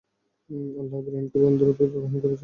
[0.79, 2.39] আল্লাহ ইবরাহীমকে বন্ধুরূপে গ্রহণ করেছেন।